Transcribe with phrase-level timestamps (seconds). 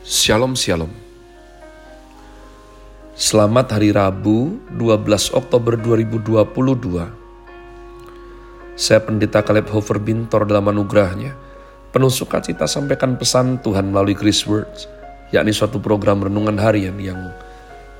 [0.00, 0.88] Shalom Shalom.
[3.12, 6.40] Selamat hari Rabu 12 Oktober 2022
[8.80, 11.36] Saya Pendeta Caleb Hofer Bintor dalam anugerahnya
[11.92, 14.88] Penuh sukacita sampaikan pesan Tuhan melalui Chris Words
[15.36, 17.36] yakni suatu program renungan harian yang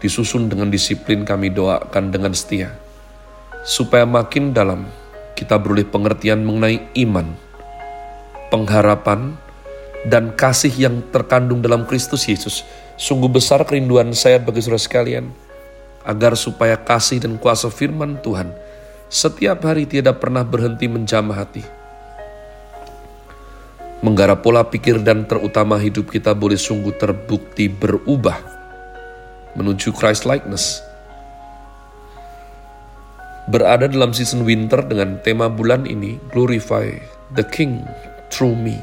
[0.00, 2.74] disusun dengan disiplin kami doakan dengan setia.
[3.62, 4.88] Supaya makin dalam
[5.36, 7.36] kita beroleh pengertian mengenai iman,
[8.48, 9.36] pengharapan,
[10.08, 12.64] dan kasih yang terkandung dalam Kristus Yesus.
[13.00, 15.32] Sungguh besar kerinduan saya bagi saudara sekalian,
[16.04, 18.52] agar supaya kasih dan kuasa firman Tuhan
[19.10, 21.64] setiap hari tidak pernah berhenti menjamah hati.
[24.00, 28.38] Menggarap pola pikir dan terutama hidup kita boleh sungguh terbukti berubah
[29.58, 30.80] menuju Christ likeness.
[33.50, 36.96] Berada dalam season winter dengan tema bulan ini, Glorify
[37.34, 37.82] the King
[38.30, 38.78] through me.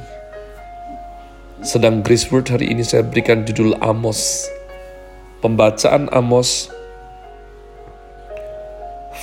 [1.65, 4.45] Sedang Grace Word hari ini saya berikan judul Amos.
[5.41, 6.69] Pembacaan Amos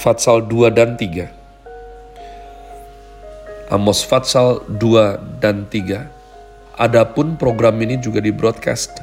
[0.03, 1.31] Fatsal 2 dan 3.
[3.71, 6.11] Amos Fatsal 2 dan 3.
[6.75, 8.99] Adapun program ini juga di broadcast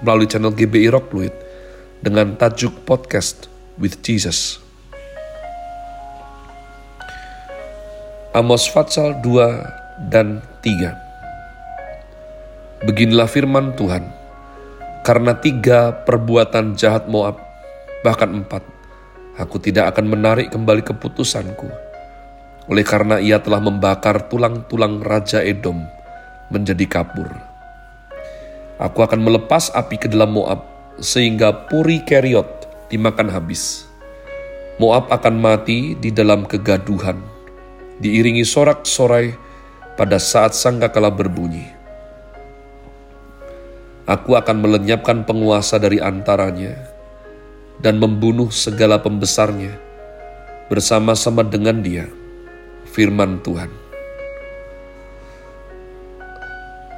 [0.00, 1.36] melalui channel GBI Rock Fluid
[2.00, 4.56] dengan tajuk podcast with Jesus.
[8.32, 11.11] Amos Fatsal 2 dan 3.
[12.82, 14.10] Beginilah firman Tuhan,
[15.06, 17.38] karena tiga perbuatan jahat Moab,
[18.02, 18.66] bahkan empat,
[19.38, 21.70] aku tidak akan menarik kembali keputusanku.
[22.66, 25.78] Oleh karena ia telah membakar tulang-tulang Raja Edom
[26.50, 27.30] menjadi kapur.
[28.82, 30.66] Aku akan melepas api ke dalam Moab,
[30.98, 33.86] sehingga Puri Keriot dimakan habis.
[34.82, 37.22] Moab akan mati di dalam kegaduhan,
[38.02, 39.38] diiringi sorak-sorai
[39.94, 41.81] pada saat sangkakala berbunyi
[44.02, 46.74] Aku akan melenyapkan penguasa dari antaranya
[47.78, 49.78] dan membunuh segala pembesarnya
[50.66, 52.10] bersama-sama dengan dia.
[52.90, 53.70] Firman Tuhan.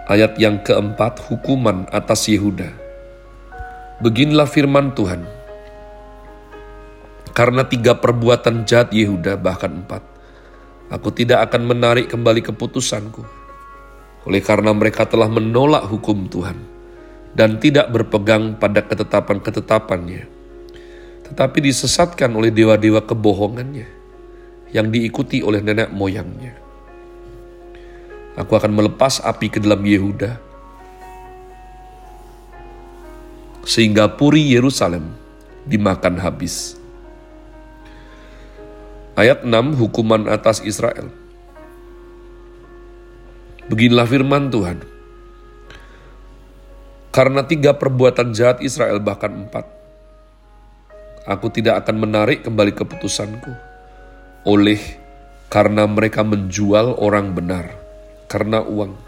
[0.09, 2.73] Ayat yang keempat, hukuman atas Yehuda.
[4.01, 5.29] Beginilah firman Tuhan.
[7.37, 10.01] Karena tiga perbuatan jahat Yehuda, bahkan empat,
[10.89, 13.23] aku tidak akan menarik kembali keputusanku.
[14.25, 16.74] Oleh karena mereka telah menolak hukum Tuhan
[17.35, 20.31] dan tidak berpegang pada ketetapan-ketetapannya,
[21.27, 23.87] tetapi disesatkan oleh dewa-dewa kebohongannya
[24.71, 26.55] yang diikuti oleh nenek moyangnya.
[28.35, 30.39] Aku akan melepas api ke dalam Yehuda,
[33.67, 35.15] sehingga puri Yerusalem
[35.67, 36.79] dimakan habis.
[39.15, 41.07] Ayat 6 Hukuman atas Israel
[43.71, 44.83] Beginilah firman Tuhan,
[47.15, 49.71] karena tiga perbuatan jahat Israel bahkan empat.
[51.31, 53.55] Aku tidak akan menarik kembali keputusanku.
[54.51, 54.83] Oleh
[55.47, 57.71] karena mereka menjual orang benar
[58.27, 58.99] karena uang.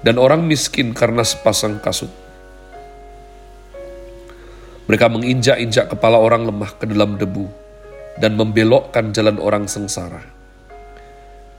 [0.00, 2.08] Dan orang miskin karena sepasang kasut.
[4.88, 7.44] Mereka menginjak-injak kepala orang lemah ke dalam debu
[8.16, 10.24] dan membelokkan jalan orang sengsara.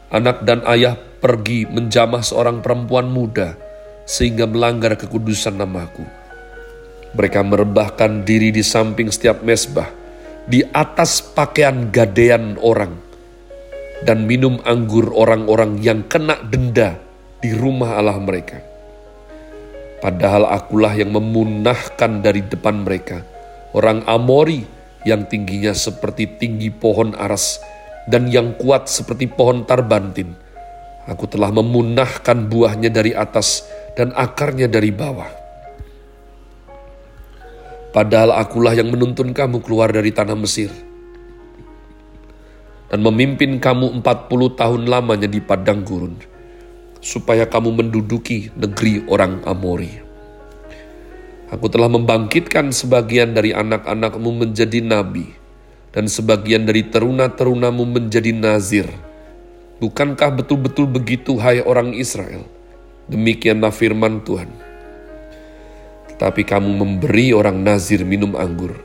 [0.09, 3.68] Anak dan ayah pergi menjamah seorang perempuan muda
[4.09, 6.01] sehingga melanggar kekudusan namaku.
[7.13, 9.93] Mereka merebahkan diri di samping setiap mesbah,
[10.49, 12.97] di atas pakaian gadean orang,
[14.01, 16.97] dan minum anggur orang-orang yang kena denda
[17.37, 18.57] di rumah Allah mereka.
[20.01, 23.21] Padahal akulah yang memunahkan dari depan mereka
[23.75, 24.63] orang Amori
[25.05, 27.59] yang tingginya seperti tinggi pohon aras
[28.09, 30.33] dan yang kuat seperti pohon tarbantin.
[31.09, 33.65] Aku telah memunahkan buahnya dari atas
[33.99, 35.27] dan akarnya dari bawah.
[37.91, 40.71] Padahal akulah yang menuntun kamu keluar dari tanah Mesir
[42.87, 46.15] dan memimpin kamu empat puluh tahun lamanya di padang gurun,
[47.03, 49.91] supaya kamu menduduki negeri orang Amori.
[51.49, 55.33] Aku telah membangkitkan sebagian dari anak-anakmu menjadi nabi,
[55.93, 58.89] dan sebagian dari teruna-terunamu menjadi nazir.
[59.81, 62.58] Bukankah betul-betul begitu, hai orang Israel?'
[63.09, 64.53] Demikianlah firman Tuhan.
[66.13, 68.77] Tetapi kamu memberi orang Nazir minum anggur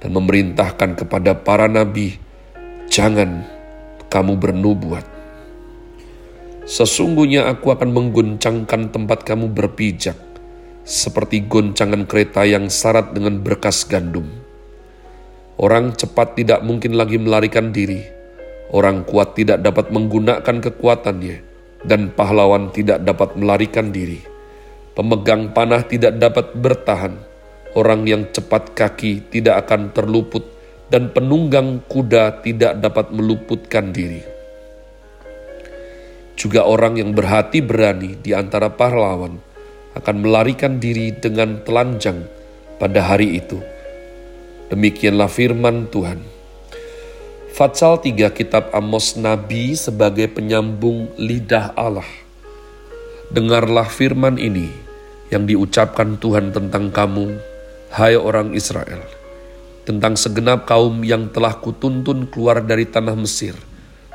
[0.00, 2.16] dan memerintahkan kepada para nabi,
[2.88, 3.44] jangan
[4.08, 5.04] kamu bernubuat.
[6.64, 10.16] Sesungguhnya aku akan mengguncangkan tempat kamu berpijak,
[10.82, 14.26] seperti goncangan kereta yang syarat dengan berkas gandum.
[15.60, 18.02] Orang cepat tidak mungkin lagi melarikan diri,
[18.72, 21.55] orang kuat tidak dapat menggunakan kekuatannya,
[21.86, 24.18] dan pahlawan tidak dapat melarikan diri.
[24.92, 27.14] Pemegang panah tidak dapat bertahan,
[27.78, 30.42] orang yang cepat kaki tidak akan terluput,
[30.90, 34.22] dan penunggang kuda tidak dapat meluputkan diri.
[36.36, 39.40] Juga orang yang berhati berani di antara pahlawan
[39.96, 42.28] akan melarikan diri dengan telanjang
[42.76, 43.56] pada hari itu.
[44.68, 46.35] Demikianlah firman Tuhan.
[47.56, 52.04] Fatsal 3 kitab Amos Nabi sebagai penyambung lidah Allah.
[53.32, 54.68] Dengarlah firman ini
[55.32, 57.32] yang diucapkan Tuhan tentang kamu,
[57.96, 59.00] hai orang Israel,
[59.88, 63.56] tentang segenap kaum yang telah kutuntun keluar dari tanah Mesir.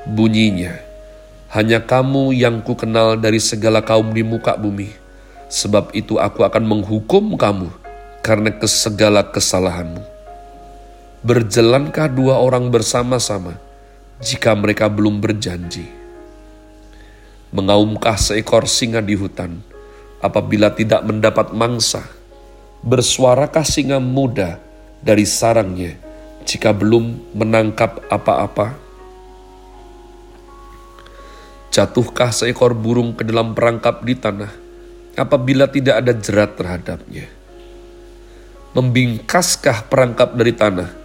[0.06, 0.78] Bunyinya,
[1.50, 4.94] hanya kamu yang kukenal dari segala kaum di muka bumi,
[5.50, 7.74] sebab itu aku akan menghukum kamu
[8.22, 10.21] karena kesegala kesalahanmu.
[11.22, 13.54] Berjalankah dua orang bersama-sama
[14.26, 15.86] jika mereka belum berjanji?
[17.54, 19.62] Mengaumkah seekor singa di hutan,
[20.18, 22.02] apabila tidak mendapat mangsa,
[22.82, 24.58] bersuarakah singa muda
[24.98, 25.94] dari sarangnya
[26.42, 28.74] jika belum menangkap apa-apa?
[31.70, 34.50] Jatuhkah seekor burung ke dalam perangkap di tanah
[35.14, 37.30] apabila tidak ada jerat terhadapnya?
[38.74, 41.01] Membingkaskah perangkap dari tanah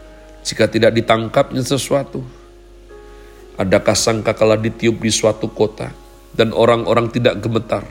[0.47, 2.23] jika tidak ditangkapnya sesuatu?
[3.59, 5.91] Adakah sangka kala ditiup di suatu kota
[6.31, 7.83] dan orang-orang tidak gemetar?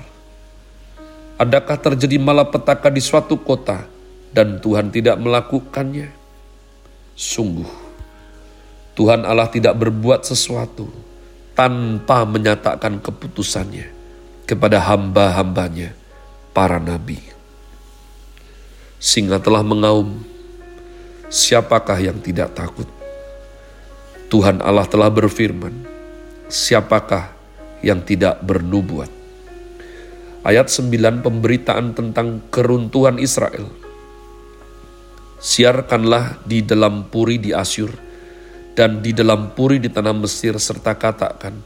[1.35, 3.83] Adakah terjadi malapetaka di suatu kota
[4.31, 6.15] dan Tuhan tidak melakukannya?
[7.11, 7.67] Sungguh,
[8.95, 10.87] Tuhan Allah tidak berbuat sesuatu
[11.59, 13.91] tanpa menyatakan keputusannya
[14.47, 15.91] kepada hamba-hambanya,
[16.55, 17.19] para nabi.
[19.01, 20.23] Singa telah mengaum,
[21.35, 22.87] siapakah yang tidak takut?
[24.31, 25.83] Tuhan Allah telah berfirman,
[26.47, 27.35] siapakah
[27.83, 29.11] yang tidak bernubuat?
[30.45, 33.65] ayat 9 pemberitaan tentang keruntuhan Israel.
[35.41, 37.89] Siarkanlah di dalam puri di Asyur
[38.77, 41.57] dan di dalam puri di tanah Mesir serta katakan,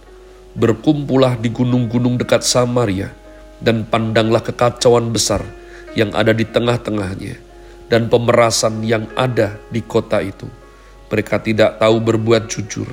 [0.56, 3.12] berkumpullah di gunung-gunung dekat Samaria
[3.60, 5.44] dan pandanglah kekacauan besar
[5.92, 7.49] yang ada di tengah-tengahnya
[7.90, 10.46] dan pemerasan yang ada di kota itu.
[11.10, 12.88] Mereka tidak tahu berbuat jujur.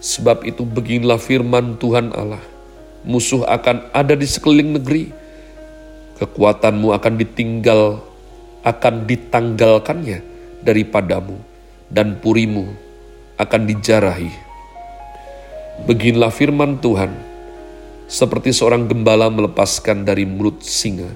[0.00, 2.40] Sebab itu beginilah firman Tuhan Allah
[3.04, 5.04] musuh akan ada di sekeliling negeri.
[6.20, 8.04] Kekuatanmu akan ditinggal,
[8.60, 10.20] akan ditanggalkannya
[10.60, 11.40] daripadamu,
[11.88, 12.68] dan purimu
[13.40, 14.28] akan dijarahi.
[15.88, 17.08] Beginilah firman Tuhan,
[18.04, 21.08] seperti seorang gembala melepaskan dari mulut singa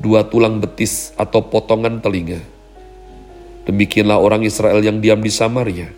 [0.00, 2.40] dua tulang betis atau potongan telinga.
[3.68, 5.92] Demikianlah orang Israel yang diam di Samaria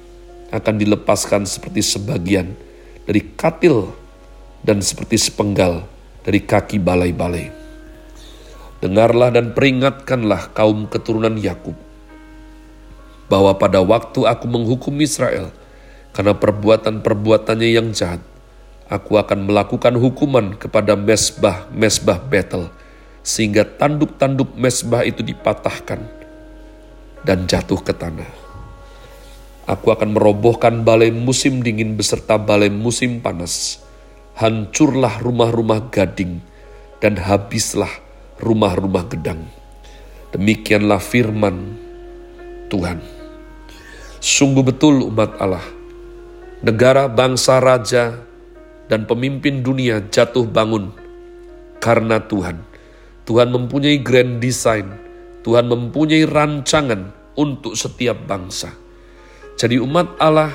[0.50, 2.52] akan dilepaskan seperti sebagian
[3.06, 3.94] dari katil
[4.66, 5.86] dan seperti sepenggal
[6.26, 7.54] dari kaki balai-balai.
[8.82, 11.78] Dengarlah dan peringatkanlah kaum keturunan Yakub
[13.30, 15.54] bahwa pada waktu aku menghukum Israel
[16.12, 18.20] karena perbuatan-perbuatannya yang jahat,
[18.92, 22.68] aku akan melakukan hukuman kepada mesbah-mesbah Betel,
[23.22, 26.02] sehingga tanduk-tanduk mesbah itu dipatahkan
[27.22, 28.26] dan jatuh ke tanah.
[29.62, 33.78] Aku akan merobohkan balai musim dingin beserta balai musim panas,
[34.34, 36.42] hancurlah rumah-rumah gading,
[36.98, 37.90] dan habislah
[38.42, 39.46] rumah-rumah gedang.
[40.34, 41.78] Demikianlah firman
[42.66, 42.98] Tuhan.
[44.18, 45.62] Sungguh betul umat Allah,
[46.58, 48.18] negara, bangsa, raja,
[48.90, 50.90] dan pemimpin dunia jatuh bangun
[51.78, 52.71] karena Tuhan.
[53.22, 54.98] Tuhan mempunyai grand design,
[55.46, 58.74] Tuhan mempunyai rancangan untuk setiap bangsa.
[59.54, 60.50] Jadi umat Allah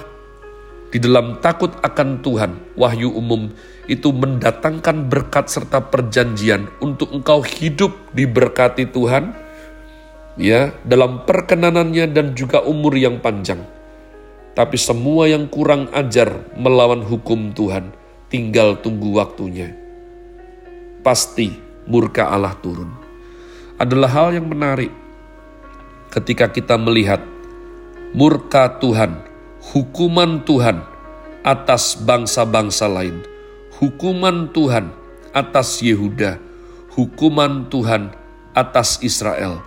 [0.88, 3.52] di dalam takut akan Tuhan, wahyu umum
[3.92, 9.36] itu mendatangkan berkat serta perjanjian untuk engkau hidup diberkati Tuhan,
[10.40, 13.64] ya, dalam perkenanannya dan juga umur yang panjang.
[14.56, 17.92] Tapi semua yang kurang ajar melawan hukum Tuhan,
[18.32, 19.76] tinggal tunggu waktunya.
[21.04, 22.92] Pasti murka Allah turun.
[23.80, 24.92] Adalah hal yang menarik
[26.12, 27.24] ketika kita melihat
[28.12, 29.24] murka Tuhan
[29.72, 30.84] hukuman Tuhan
[31.44, 33.24] atas bangsa-bangsa lain,
[33.80, 34.92] hukuman Tuhan
[35.32, 36.40] atas Yehuda,
[36.92, 38.12] hukuman Tuhan
[38.52, 39.64] atas Israel,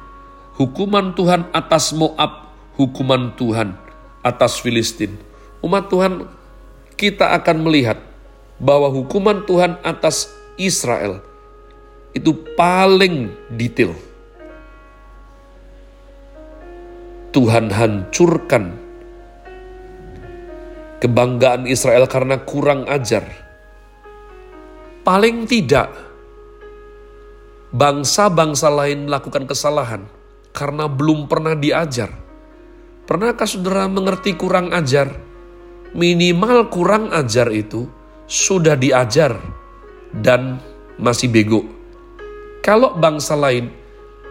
[0.57, 3.77] hukuman Tuhan atas Moab, hukuman Tuhan
[4.21, 5.17] atas Filistin.
[5.61, 6.25] Umat Tuhan,
[6.97, 8.01] kita akan melihat
[8.61, 10.29] bahwa hukuman Tuhan atas
[10.61, 11.30] Israel
[12.17, 13.95] itu paling detail.
[17.31, 18.75] Tuhan hancurkan
[20.99, 23.23] kebanggaan Israel karena kurang ajar.
[25.01, 25.89] Paling tidak,
[27.73, 30.05] bangsa-bangsa lain melakukan kesalahan
[30.51, 32.11] karena belum pernah diajar.
[33.07, 35.11] Pernahkah saudara mengerti kurang ajar?
[35.91, 37.91] Minimal kurang ajar itu
[38.31, 39.35] sudah diajar
[40.15, 40.63] dan
[40.95, 41.80] masih bego.
[42.61, 43.73] Kalau bangsa lain,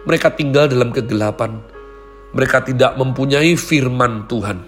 [0.06, 1.58] mereka tinggal dalam kegelapan,
[2.30, 4.62] mereka tidak mempunyai firman Tuhan.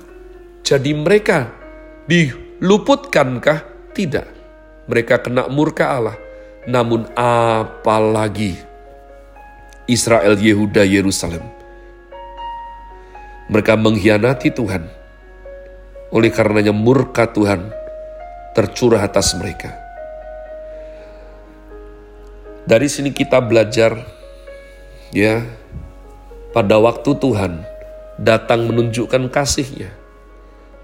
[0.66, 1.50] Jadi mereka
[2.11, 3.71] diluputkankah?
[3.92, 4.26] Tidak.
[4.88, 6.16] Mereka kena murka Allah
[6.66, 8.54] namun apalagi
[9.90, 11.42] Israel, Yehuda, Yerusalem.
[13.50, 14.87] Mereka mengkhianati Tuhan.
[16.14, 17.66] Oleh karenanya murka Tuhan
[18.54, 19.81] tercurah atas mereka.
[22.62, 24.07] Dari sini kita belajar
[25.11, 25.42] ya
[26.54, 27.66] pada waktu Tuhan
[28.23, 29.90] datang menunjukkan kasihnya,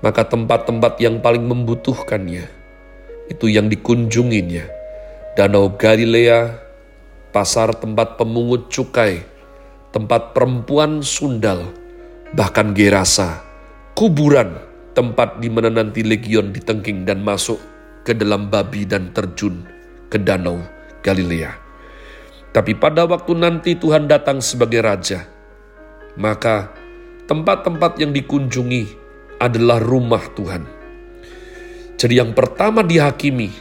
[0.02, 2.50] maka tempat-tempat yang paling membutuhkannya
[3.30, 4.66] itu yang dikunjunginya
[5.38, 6.58] Danau Galilea,
[7.30, 9.22] pasar tempat pemungut cukai,
[9.94, 11.70] tempat perempuan sundal,
[12.34, 13.46] bahkan Gerasa,
[13.94, 14.58] kuburan
[14.98, 17.62] tempat di mana nanti legion ditengking dan masuk
[18.02, 19.62] ke dalam babi dan terjun
[20.10, 20.58] ke Danau
[21.06, 21.67] Galilea.
[22.48, 25.28] Tapi pada waktu nanti Tuhan datang sebagai Raja,
[26.16, 26.72] maka
[27.28, 28.84] tempat-tempat yang dikunjungi
[29.38, 30.64] adalah rumah Tuhan.
[31.98, 33.52] Jadi yang pertama dihakimi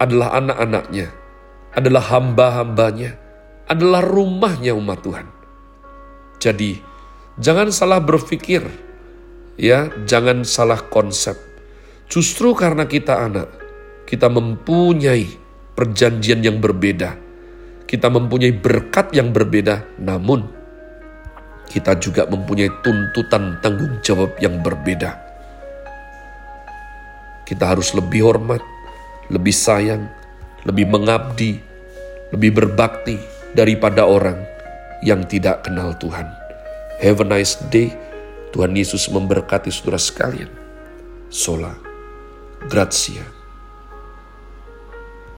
[0.00, 1.08] adalah anak-anaknya,
[1.76, 3.10] adalah hamba-hambanya,
[3.70, 5.26] adalah rumahnya umat Tuhan.
[6.42, 6.82] Jadi,
[7.38, 8.66] jangan salah berpikir,
[9.54, 11.38] ya, jangan salah konsep.
[12.10, 13.48] Justru karena kita anak,
[14.10, 15.30] kita mempunyai
[15.78, 17.21] perjanjian yang berbeda.
[17.92, 20.48] Kita mempunyai berkat yang berbeda, namun
[21.68, 25.20] kita juga mempunyai tuntutan tanggung jawab yang berbeda.
[27.44, 28.64] Kita harus lebih hormat,
[29.28, 30.08] lebih sayang,
[30.64, 31.60] lebih mengabdi,
[32.32, 33.20] lebih berbakti
[33.52, 34.40] daripada orang
[35.04, 36.32] yang tidak kenal Tuhan.
[36.96, 37.92] Have a nice day.
[38.56, 40.48] Tuhan Yesus memberkati saudara sekalian.
[41.28, 41.72] Sola.
[42.68, 43.41] Grazie.